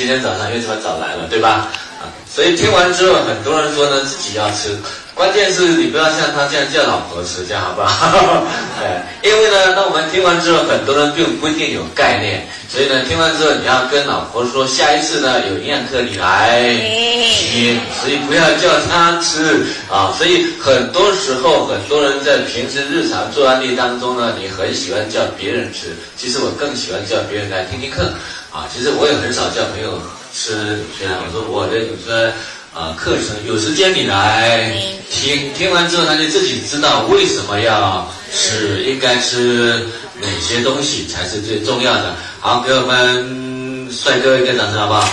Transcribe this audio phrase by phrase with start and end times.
[0.00, 1.68] 今天早上又这么早来了，对吧？
[2.00, 4.74] 啊，所以听完之后，很多人说呢，自己要吃。
[5.20, 8.42] 关键是你不要像他这样叫老婆吃，这样好不好？
[8.80, 20.10] 哎，因为呢，当我们听完之后，很多人并不一定有概念，所以呢，听完之后你要跟老婆说，下一次呢有营养课你来听，所以不要叫他吃啊。
[20.16, 28.10] 所以很多时候，很多人在平时日常做案例当中呢，你很喜欢叫别人吃，其实我更喜欢叫别人来听听课
[28.50, 28.64] 啊。
[28.74, 30.00] 其实我也很少叫朋友
[30.32, 32.32] 吃，虽然我说我的有时
[32.72, 34.72] 啊，课程有时间你来
[35.10, 39.88] 听，听完之后他就自己知道为什么要吃，应该吃
[40.20, 42.14] 哪些东西才是最重要的。
[42.40, 45.08] 好，给我们帅哥一个掌声，好不好？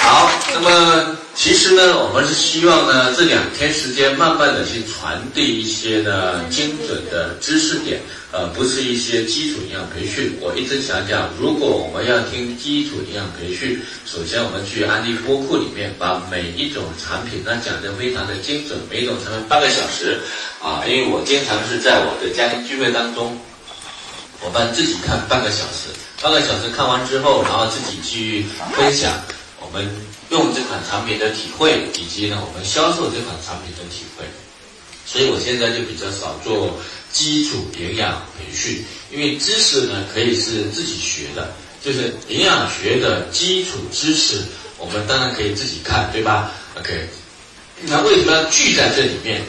[0.00, 1.15] 好，那么。
[1.46, 8.00] 其实呢，我们是希望呢，这两天时间慢慢的去传递一些呢精准的知识点，
[8.32, 10.36] 呃，不是一些基础营养培训。
[10.40, 20.18] 我一直想讲，如果我们要听基础营养培训，首先我们去安利播库里面，把每一种产品呢讲得非常的精准，每一种产品半个小时，
[20.60, 23.38] 啊，因为我经常是在我的家庭聚会当中，
[24.42, 29.12] 我们自己看半个小时，半个小时看完之后，然后自己去分享
[29.76, 29.90] 我们。
[30.28, 34.24] 用这款产品的体会，以及呢我们销售这款产品的体会，
[35.06, 36.76] 所以我现在就比较少做
[37.12, 44.42] 基础营养培训，因为知识呢可以是自己学的，就是营养学的基础知识，
[44.78, 47.08] 我们当然可以自己看，对吧？OK，
[47.82, 49.42] 那为什么要聚在这里面？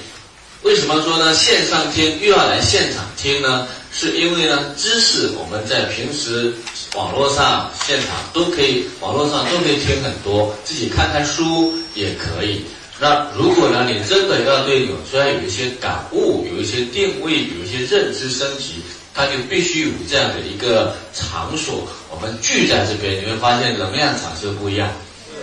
[0.62, 1.34] 为什么说呢？
[1.34, 3.68] 线上听又要来现场听呢？
[3.92, 6.54] 是因为呢，知识我们在平时
[6.96, 12.64] 网络上、现场都可以，网络上都可以听很多，自己看看书也可以。
[13.00, 18.82] 那如果呢，你真的要对纽崔有一些感悟、有一些定位、有一些认知升级，
[19.14, 24.90] 它就必须有这样的一个场所，我们聚在这边，你会发现能量场是不一样。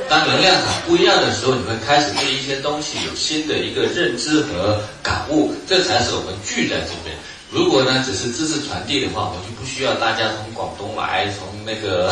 [0.08, 7.16] 当能量场不一样的时候，你会开始对一些东西有新的一个认知和感悟，这才是我们聚在这边。
[7.54, 12.10] 如果呢只是知识传递的话，我就不需要大家从广东来，从那个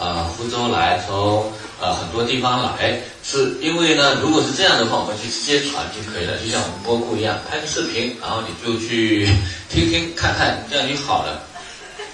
[0.00, 9.28] 啊 福州来，从呃很多地方来，是因为呢，如果是这样的话，我们就直接传就可以了，就像我们播库一样，拍个视频，然后你就去
[9.70, 11.40] 听听看看，这样就好了。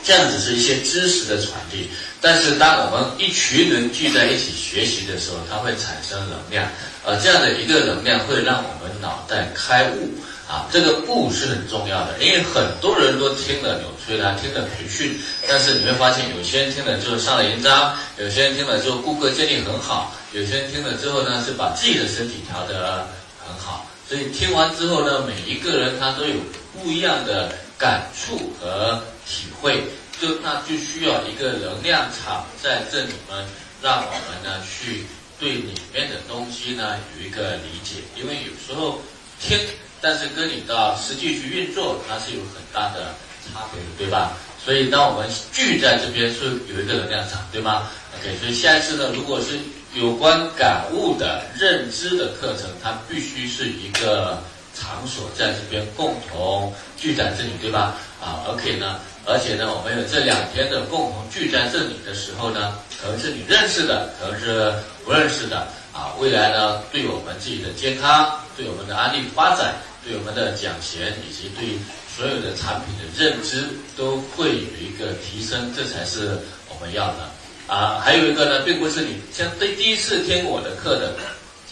[0.05, 6.69] 这样只是一些知识的传递，但是当我们一群人聚在一起学习的时候，它会产生能量，
[7.05, 10.11] 呃，这样的一个能量会让我们脑袋开悟。
[10.49, 15.19] 啊，这个悟是很重要的，因为很多人都听了纽崔莱，听了培训，
[15.49, 23.09] 但是你会发现，有些人听了之后上了营章，有些人听了之后顾客建立很好，有些人听了之后呢是把自己的身体调得
[23.45, 23.91] 很好。
[24.09, 26.37] 所以听完之后呢，每一个人他都有
[26.73, 29.83] 不一样的感触和体会，
[30.21, 33.45] 就那就需要一个能量场在这里面，
[33.83, 35.07] 让我们呢去
[35.41, 39.03] 对里面的东西呢有一个理解，因为有时候
[39.41, 39.59] 听。
[40.01, 43.15] 但是跟你的实际去运作，它是有很大的
[43.45, 44.33] 差别的，对吧？
[44.65, 49.59] 所以当我们聚在这边，是有一个能量场，对吗？OK，所以下一次呢，如果是
[49.95, 54.43] 有关感悟的认知的课程，它必须是一个
[54.75, 57.95] 场所在这边共同聚在这里，对吧？
[58.21, 58.99] 啊，OK 呢？
[59.25, 64.73] 而且呢，我们有这两天的共同聚在这里的时候呢，可能是你认识的，可能是
[65.05, 65.67] 不认识的。
[65.93, 69.75] 啊，未来呢，对我们自己的健康，对我们的安利发展，
[70.05, 71.79] 对我们的奖钱，以及对
[72.17, 77.31] 所有的产品的认知，都会有一个提升，这才是我们要的。
[77.69, 81.15] 啊，还有一个呢，并不是你像对第一次听我的课的，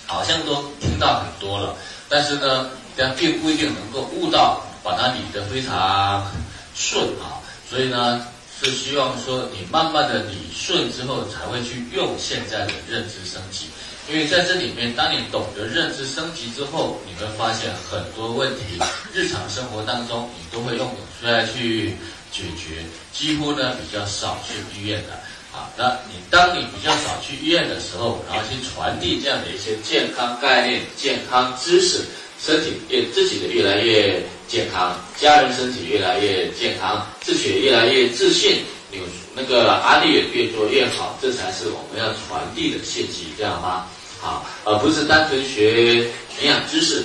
[0.07, 1.75] 好像都听到很多了，
[2.09, 6.31] 但是呢，但并不一定能够悟到，把它理得非常
[6.75, 7.41] 顺啊。
[7.71, 8.27] 所以呢，
[8.61, 13.67] 是希望说你慢慢的理顺之后，才会去用现在的认知升级。
[14.11, 18.79] 因为在这里面，当你懂得认知升级之后，你会发现很多问题，
[19.15, 20.87] 日常生活当中你都会用
[21.19, 21.97] 出来去
[22.31, 25.15] 解决，几乎呢比较少去医院的。
[25.55, 32.01] 啊，那你当你比较少去医院的时候，然后去传递这样的一些健康概念、健康知识，
[32.43, 38.65] 身体越自己的越来越健康，家人身体越来越健康，自己越来越自信。
[38.97, 39.05] 有
[39.35, 43.87] 那个案例也越做越好，这才是我们要传递的信息，知道吗？
[44.21, 45.97] 好，而不是单纯学
[46.41, 47.05] 营养知识。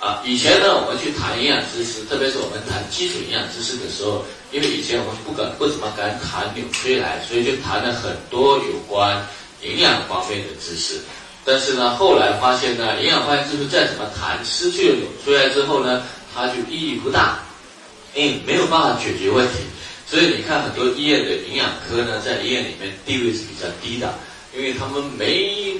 [0.00, 9.20] 啊，以前呢，我们去谈营养知识，特别是我们谈基础营养知识的时候，因为以前我们不敢不怎么敢谈纽崔莱，所以就谈了很多有关
[9.60, 11.02] 营养方面的知识。
[11.44, 16.02] 但是呢，后来发现呢，营养方面知识再怎么谈，失去了纽崔莱之后呢，
[16.34, 17.38] 它就意义不大，
[18.14, 19.58] 因为没有办法解决问题。
[20.10, 24.12] 所以你看很多医院的营养科呢，在医院里面地位是比较低的，
[24.52, 25.76] 因为他们没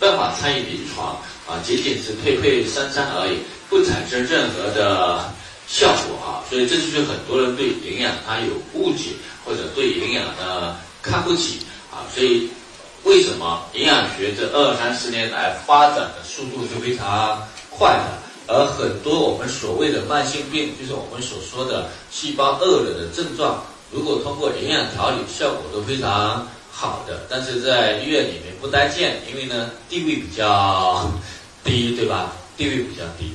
[0.00, 3.36] 办法参与临床啊，仅仅是配配三餐而已，
[3.68, 5.30] 不产生任何的
[5.68, 6.40] 效果啊。
[6.48, 9.10] 所以这就是很多人对营养他有误解，
[9.44, 11.60] 或者对营养呢看不起
[11.92, 12.08] 啊。
[12.14, 12.48] 所以
[13.04, 18.25] 为什么营养学这二三十年来发展的速度是非常快的？
[18.46, 27.26] 而很多我们所谓的慢性病，就是我们所说的细胞饿了的症状，如果通过营养调理，效果都非常好的。
[27.28, 31.10] 但是在医院里面不待见，因为呢地位比较
[31.64, 32.32] 低，对吧？
[32.56, 33.32] 地位比较低，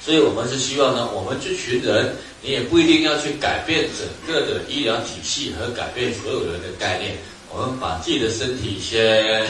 [0.00, 7.16] 所以我们是希望呢，我们这群人，你也不一定要去改变整个的医疗体系和改变所有人的概念，
[7.50, 9.44] 我们把自己的身体先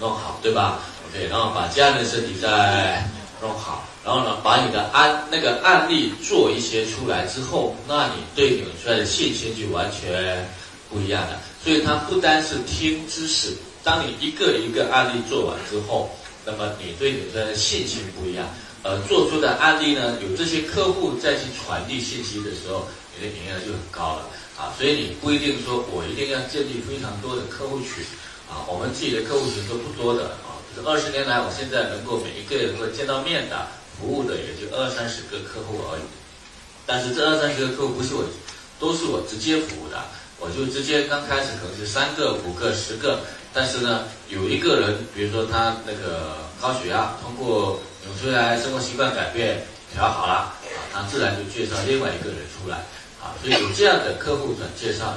[0.00, 3.08] 弄好，对吧？OK，然后把家人的身体再
[3.40, 3.86] 弄好。
[4.04, 10.48] 然后呢，把你的案那个案例做一些出来之后，那你对纽崔莱的信心就完全
[10.88, 11.40] 不一样了。
[11.62, 13.52] 所以它不单是听知识，
[13.84, 16.10] 当你一个一个案例做完之后，
[16.46, 18.46] 那么你对纽崔莱的信心不一样。
[18.82, 24.22] 呃做出的案例呢，有这些客户再去传递信息的时候，你的营业额就很高了
[24.56, 24.72] 啊。
[24.78, 28.04] 所以你不一定说我一定要建立非常多的客户群
[28.48, 30.30] 啊，我们自己的客户群都不多的
[30.84, 33.66] 二十年来，我现在能够每一个人都见到面的。
[33.98, 36.02] 服务的也就二三十个客户而已，
[36.86, 38.22] 但是这二三十个客户不是我，
[38.78, 40.00] 都是我直接服务的，
[40.38, 43.18] 我就直接刚开始可能是三个、五个、十个，
[43.52, 50.54] 但是呢，有一个人，比如说他那个高血压，通过纽崔莱生活习惯改变调好了，啊，
[50.94, 52.76] 他自然就介绍另外一个人出来，
[53.20, 55.12] 啊，所以有这样的客户转介绍，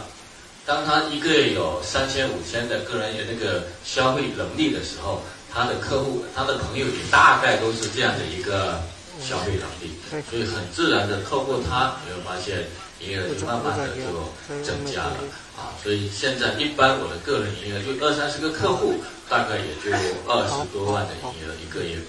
[0.65, 5.21] 当他一个月有三千、五千的个人的那个消费能力的时候。
[5.53, 8.81] 他的客户，他的朋友也大概都是这样的一个
[9.21, 9.92] 消费能力，
[10.30, 12.65] 所以很自然的透过他，你会发现
[13.01, 15.18] 营业额就慢慢的就增加了
[15.57, 15.75] 啊。
[15.83, 18.95] 所以现在一般我的个人营业额就二三十个客户，
[19.27, 19.92] 大概也就
[20.25, 22.00] 二十多万的营业额一个月。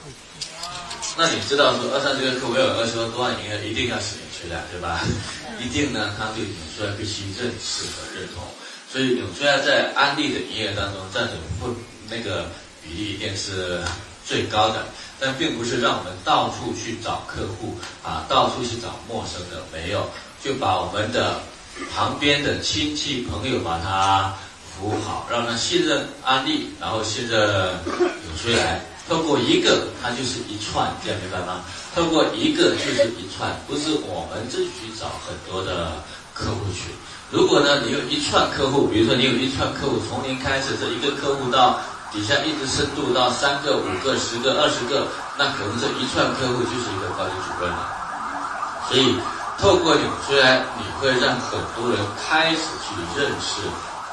[1.19, 5.05] 那你知道说二三十个客户要有二十多万营业额，一定要使用出来，对吧？
[5.61, 8.45] 一定呢，他对纽崔莱必须认识和认同。
[8.91, 11.75] 所以纽崔莱在安利的营业额当中占有不
[12.09, 12.47] 那个。
[12.83, 13.81] 比例一定是
[14.25, 14.85] 最高的，
[15.19, 20.09] 但并不是让我们到处去找客户啊，到处去找陌生的，没有，
[20.43, 21.41] 就把我们的
[21.95, 24.35] 旁边的亲戚朋友把他
[24.75, 28.81] 服务好，让他信任安利，然后信任纽崔莱。
[29.09, 31.65] 透过一个，它就是一串，这样明白吗？
[31.95, 35.93] 透过一个就是一串，不是我们自己去找很多的
[36.33, 36.95] 客户群。
[37.31, 41.81] 如果呢，你有一串客户，比如说你有一串客户，从零开始，这一个客户到。
[42.13, 47.89] 底下一直深度到三个、五个、十个、二十个，那可能这一串客户就是一个高级主任了。
[48.87, 49.17] 所以
[49.59, 53.63] 透过你，虽然你会让很多人开始去认识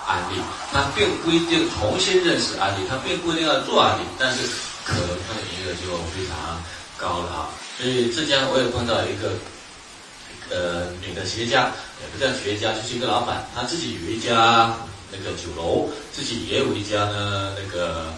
[0.08, 0.40] 安利，
[0.72, 4.48] 他并不一定重新认识安利，他并不一定要做安利，但是
[4.86, 6.56] 可能他的营业额就非常
[6.96, 7.50] 高了啊。
[7.78, 9.36] 所以浙江我也碰到一个
[10.50, 14.74] 呃女的企业家，也不叫企业家，就是一个老板，他自己有一家。
[15.12, 18.14] 那个酒楼自己也有一家呢，那个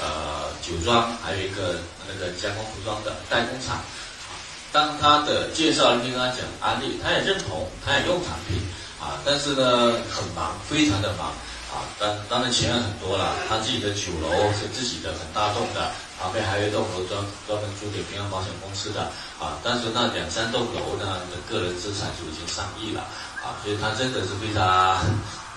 [0.00, 1.76] 呃酒庄，还有一个
[2.06, 3.80] 那个加工服装的代工厂。
[4.72, 8.58] 当他的介绍人跟他讲安利，他也认同，他也用产品
[9.00, 11.28] 啊，但是呢很忙，非常的忙
[11.70, 11.86] 啊。
[11.98, 19.02] 当当然钱很多了，他自己的酒楼是自己的很大栋的，旁边还有一栋楼专专门租给平安保险公司的
[19.38, 19.62] 啊。
[19.62, 23.00] 但是那两三栋楼呢的个人资产就已经上亿了
[23.46, 24.98] 啊，所以他真的是非常。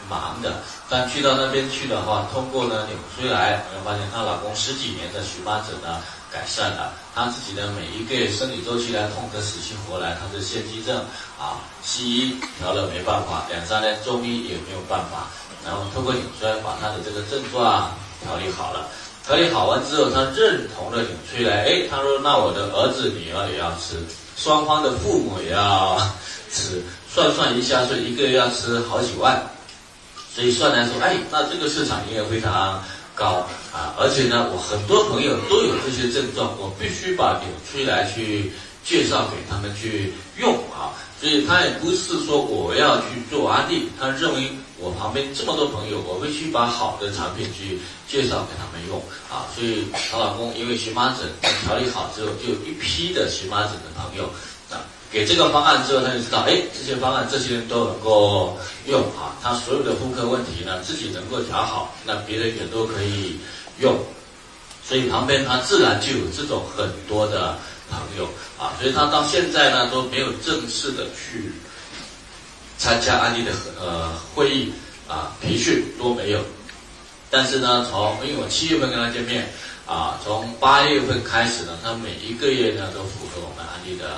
[0.10, 10.98] 忙的，但去到那边去的话，通过呢纽崔莱，我们发现她老公十几年的荨麻疹呢改善了，她自己的每一个生理周期来痛得死去活来，她是腺肌症
[11.40, 12.88] 啊，西医调了。
[12.88, 15.28] 没办法，两三年中医也没有办法，
[15.66, 17.92] 然后通过纽崔莱把她的这个症状
[18.24, 18.88] 调理好了，
[19.26, 21.02] 调理好完之后，她认同了。
[21.04, 24.02] 纽崔莱，哎，她说那我的儿子女儿也要吃，
[24.38, 26.00] 双方的父母也要
[26.52, 26.82] 吃，
[27.14, 29.44] 算算一下，说一个月要吃好几万。
[30.38, 32.84] 所以算来说，哎，那这个市场营业非常
[33.16, 33.98] 高啊！
[33.98, 38.52] 而且呢，我很多朋友都有这些症状，我必须把纽崔莱去
[38.86, 40.94] 介绍给他们去用啊！
[41.20, 49.02] 所以他也不是说我要去做安利，他认为我旁边这么多朋友，我必须把好的产品去介绍给他们用
[49.34, 49.50] 啊！
[49.56, 51.26] 所以她老公因为荨麻疹
[51.66, 54.30] 调理好之后，就有一批的荨麻疹的朋友。
[55.12, 63.40] 给这个方案之后，他就知道，哎，这些方案这些人都能够用啊，他所有的妇科问题呢，自己能够调好，那别人也都可以
[63.80, 63.98] 用，
[64.86, 67.58] 所以旁边他自然就有这种很多的
[67.90, 68.28] 朋友
[68.60, 71.54] 啊，所以他到现在呢都没有正式的去
[72.78, 74.74] 参加安利的呃会议
[75.08, 76.42] 啊培训都没有。
[77.30, 79.50] 但是呢，从因为我七月份跟他见面
[79.86, 84.10] 啊，从八月份开始呢，他每一个月呢都符合我们安利的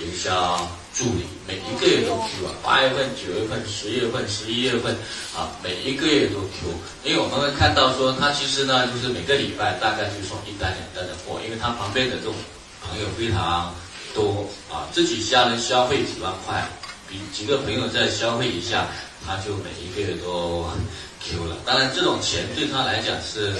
[0.00, 4.94] 营销助理，每一个月都 Q 啊，八月份、九月份、十月份、十一月份
[5.36, 6.74] 啊，每一个月都 Q。
[7.04, 12.34] 因为我们会看到说，他其实呢，就是每个礼拜大概就送一单两单的货，因为他旁边的这种
[12.82, 13.74] 朋友非常
[14.14, 16.66] 多啊，自己家人消费几万块，
[17.08, 18.86] 比几个朋友再消费一下，
[19.26, 20.68] 他就每一个月都。
[21.20, 23.52] Q 了，当然这种钱对他来讲是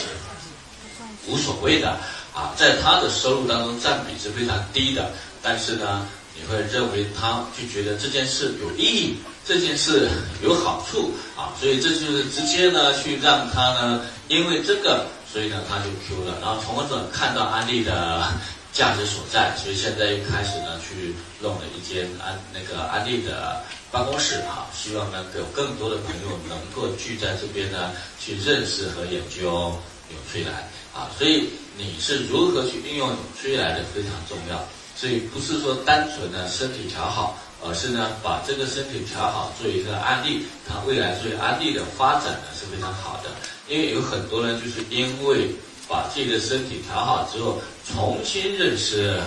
[1.27, 1.91] 无所谓的
[2.33, 5.11] 啊，在他的收入当中占比是非常低的，
[5.43, 6.07] 但是呢，
[6.41, 10.09] 你会认为他就觉得这件事有意义，这件事
[10.43, 18.29] 有好处啊，所以这就是直接呢去让他呢，因为这个，所以呢他就 Q 了，然后从而看到安利的
[18.73, 23.61] 价值所在，所以现在又开始呢去弄了一间安那个安利的。
[23.91, 27.91] 办公室啊，希望呢有更多的朋友能够聚在这边呢，
[28.21, 29.73] 去认识和研究
[30.11, 31.09] 纽崔莱啊。
[31.17, 34.63] 所以你是如何去运用纽崔莱的非常重要。
[34.99, 43.31] 所以不是说单纯的身体调好，而是呢把这个身体调好做一个安利，它未来作为安利的发展呢是非常好的。
[43.69, 45.51] 因为有很多人就是因为
[45.87, 49.21] 把自己的身体调好之后，重新认识。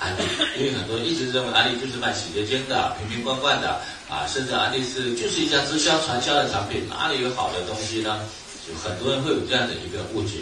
[0.00, 0.22] 安利，
[0.58, 8.18] 因为很多人一直认为安利就是卖洗洁精的，瓶瓶罐罐的啊，甚至安利是就是一家直销传销的产品，哪里有好的东西呢？
[8.66, 10.40] 就很多人会有这样的一个误解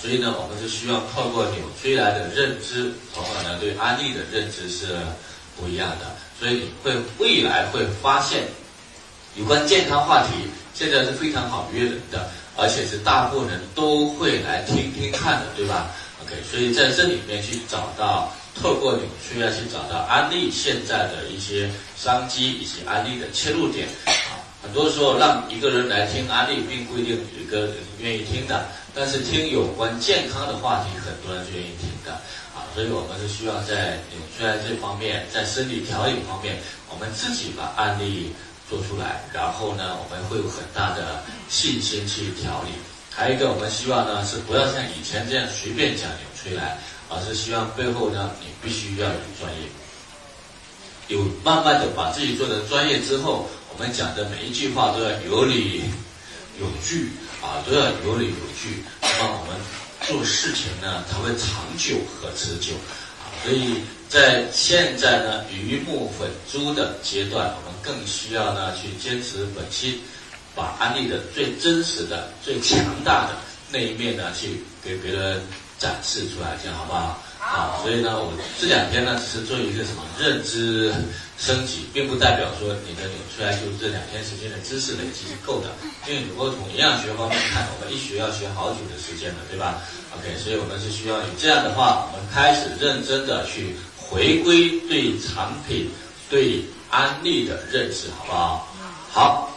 [0.00, 4.96] 所以呢，我们是需要透过纽崔莱的认知，从而呢对安利的认知是
[5.56, 6.06] 不一样的，
[6.38, 8.44] 所以你会未来会发现，
[9.36, 15.90] 有关健康话题现在是非常好约人的，而且是大部分人都会来听听看的，对吧
[16.22, 18.32] ？OK，所以在这里面去找到。
[18.58, 23.86] 透过纽崔莱去找到安利现在的一些商机以及安利的切入点，
[24.66, 32.12] 很多时候让一个人来听安利，并不一定有一个人愿意听的，但是听有关健康的话题，很多人是愿意听的
[32.52, 36.56] 啊，所以我们是需要在纽崔莱这方面，在身体调理方面，
[36.90, 38.32] 我们自己把案例
[38.68, 42.72] 做出来，然后呢，我们会有很大的信心去调理。
[43.14, 46.76] 还有一个，我们希望呢是不要像以前这样随便讲纽崔莱。
[47.08, 49.68] 而是希望背后呢，你必须要有专业，
[51.06, 55.82] 有慢慢的把自己做的专业之后，我们讲的每一句话都要有理
[56.58, 57.10] 有据
[57.42, 59.60] 啊，都要有理有据，那么我们
[60.06, 62.72] 做事情呢才会长久和持久
[63.20, 63.28] 啊。
[63.44, 70.00] 所以在现在呢，鱼目混珠的阶段，我们更需要呢去坚持本心，
[70.54, 73.36] 把安利的最真实的、最强大的
[73.70, 75.42] 那一面呢，去给别人。
[75.78, 77.22] 展示出来，这样好不好？
[77.38, 80.90] 好，所以呢，我这两天呢，只是做一个什么认知
[81.38, 85.68] 升级，并不代表说你的扭出来就这两天时间的知识累积是够的。
[86.08, 89.82] 因为如果从营养学方面看，我们一学要学好久的时间了，对吧
[90.16, 95.90] ？OK，所以我们是需要你这样的话，我们开始认真的去回归对产品、
[96.30, 98.74] 对安利的认识，好不好？
[99.10, 99.50] 好，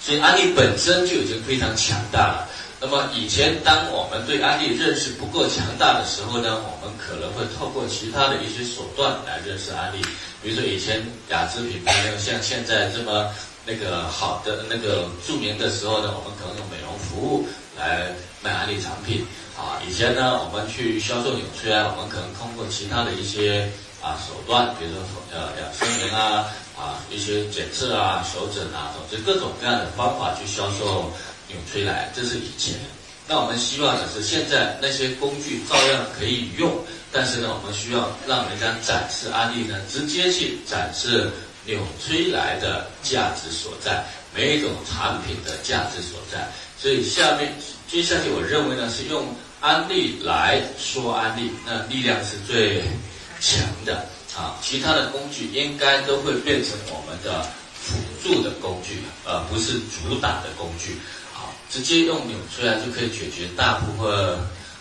[0.00, 2.48] 所以安利本身就已经非常强大了。
[2.80, 10.00] 那么以前，当我们对安利认识不够强大的时候呢，我们可能会透过其他的一些手段来认识安利。
[10.42, 13.30] 比如说以前雅姿品牌没有像现在这么
[13.64, 17.46] 那个好的那个著名的时候呢，我们可能用美容服务
[17.78, 19.24] 来卖安利产品
[19.56, 19.80] 啊。
[19.86, 23.70] 以前呢，我们去销售纽崔莱，我们可能通过其他的一些
[24.02, 31.10] 啊手段，比如说呃养生棉啊啊一些检测啊手诊啊，总之各种各样的方法去销售。
[31.50, 32.76] 纽崔莱，这是以前。
[33.26, 36.70] 那我们希望的是，现在那些工具照样可以用，
[37.12, 41.30] 但是呢，我们需要让人家展示案例呢，直接去展示
[41.64, 46.48] 纽崔莱的价值所在，每一种产品的价值所在。
[46.78, 47.52] 所以下面
[47.88, 52.82] 接下去，我认为呢，是用案例来说案例，那力量是最
[53.40, 54.56] 强的啊。
[54.62, 57.42] 其他的工具应该都会变成我们的
[57.74, 60.96] 辅助的工具，而不是主打的工具。
[61.70, 64.38] 直接用纽崔莱就可以解决大部分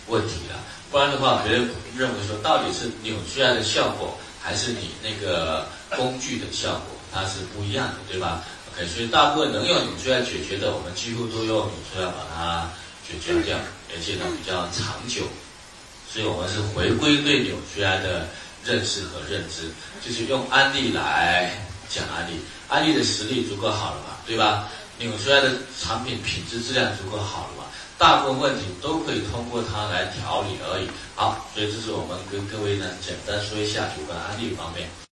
[0.07, 0.57] 问题了，
[0.91, 8.43] 不然的话，别人认为说到底是纽崔莱的效果，还是你那个工具的效果，它是不一样的，对吧
[8.73, 12.69] ？OK，所以大部分能用纽崔莱解决的，我们几乎都用纽崔莱把它
[13.07, 13.57] 解决掉，
[13.93, 15.23] 而且呢比较长久。
[16.11, 18.27] 所以我们是回归对纽崔莱的
[18.65, 19.69] 认识和认知，
[20.03, 21.51] 就是用案例来
[21.87, 24.67] 讲案例，案例的实力足够好了嘛，对吧？
[24.97, 27.58] 纽崔莱的产品品质质量足够好了？
[27.99, 30.87] 大部分问题都可以通过它来调理而已。
[31.15, 34.87] 好，所以这是我们跟各位呢简单说一下有关案例方面。